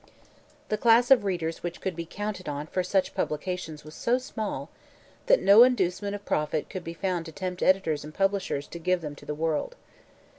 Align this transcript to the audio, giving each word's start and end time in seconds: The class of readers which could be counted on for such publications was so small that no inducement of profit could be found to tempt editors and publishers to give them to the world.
The 0.69 0.79
class 0.79 1.11
of 1.11 1.25
readers 1.25 1.61
which 1.61 1.79
could 1.79 1.95
be 1.95 2.07
counted 2.07 2.49
on 2.49 2.65
for 2.65 2.81
such 2.81 3.13
publications 3.13 3.83
was 3.83 3.93
so 3.93 4.17
small 4.17 4.71
that 5.27 5.43
no 5.43 5.61
inducement 5.61 6.15
of 6.15 6.25
profit 6.25 6.71
could 6.71 6.83
be 6.83 6.95
found 6.95 7.27
to 7.27 7.31
tempt 7.31 7.61
editors 7.61 8.03
and 8.03 8.11
publishers 8.11 8.65
to 8.69 8.79
give 8.79 9.01
them 9.01 9.15
to 9.17 9.27
the 9.27 9.35
world. 9.35 9.75